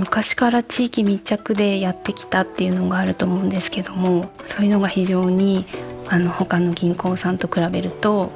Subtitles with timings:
[0.00, 5.66] 昔から地域密着でやってきたっていうのがあると思うんですけどもそういうのが非常に
[6.08, 8.32] あの他の銀行さんと比べると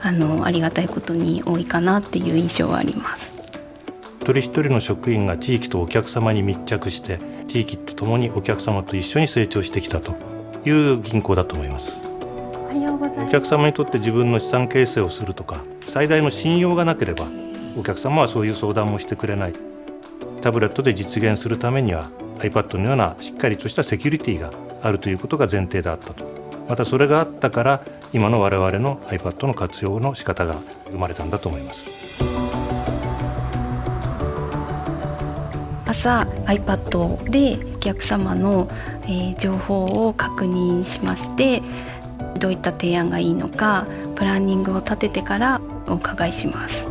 [0.00, 3.30] あのありがたいことに多いかなっていう印象はあります。
[4.20, 10.14] 一人一人の職員が地域とお客様に密着して地域とともにお客様と一緒に成長してきたと
[10.64, 12.00] いう銀行だと思います。
[13.20, 17.26] お客様にとって自分の資産形成をするとか最大の信用がなければ
[17.76, 19.52] お客様はそういう相談もしてくれない
[20.48, 26.24] タブレットで実現するためには iPad のようなしっかりとしたセキュリティがあるということが前提であったと。
[26.66, 27.82] またそれがあったから
[28.14, 30.56] 今の我々の iPad の活用の仕方が
[30.86, 32.24] 生まれたんだと思います。
[35.84, 38.70] 朝 iPad でお客様の、
[39.06, 41.62] え、情報を確認しまして
[42.38, 46.87] どういった提案がいいのかプランニングを立ててからお伺いします。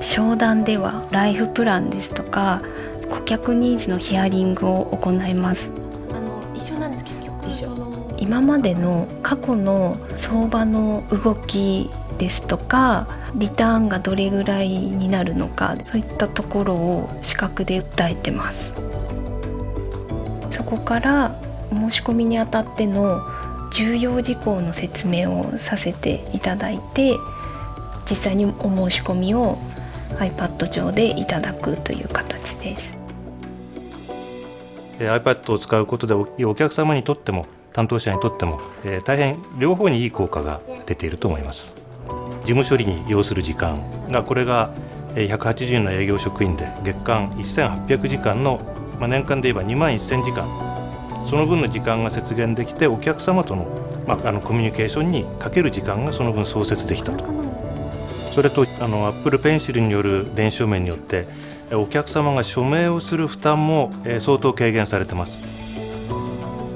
[0.00, 2.62] 商談ではライフプランですとか
[3.10, 5.68] 顧客ニーズのヒアリングを行います。
[6.10, 7.88] あの一緒なんです結局一緒。
[8.18, 11.88] 今までの過去の相場の動き
[12.18, 18.72] ですとかリターンがどれぐらいになるのかそういったところを視覚で訴えてます。
[20.50, 21.36] そこから
[21.72, 23.20] 申し込みにあたっての
[23.70, 27.16] 重要事項の説明をさせていただいて
[28.08, 29.58] 実際にお申し込みを
[30.16, 32.98] iPad 上でいただくという形です。
[34.98, 41.74] iPad を使うことでお客様にとっても担当者にとっても、えー、大変両方にいい効果が出ていると思います。
[42.44, 44.70] 事務処理に要する時間がこれが
[45.14, 48.58] 180人の営業職員で月間1800時間の、
[48.98, 50.68] まあ、年間で言えば2万1000時間。
[51.24, 53.66] その分の時間が節減できてお客様との,、
[54.06, 57.47] まあ、あのコミュニケーションにかける時間がその分創設できたと。
[58.30, 61.26] それとあのアップルペンシルによる電子署名によって
[61.72, 65.42] お客様が署名をする負担も、え、相当軽減されてます。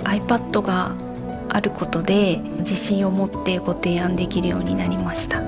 [0.04, 0.94] iPad が
[1.48, 5.42] あることで自信を持ってご提案できるようになりました。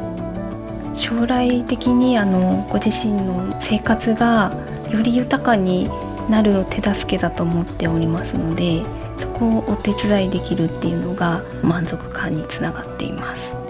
[0.95, 4.55] 将来的にあのご自身の生活が
[4.91, 5.91] より豊かに
[6.31, 8.83] なる手助けだと思っておりますので
[9.17, 13.64] そこをお手伝いできるっていうのが満足感につながっています。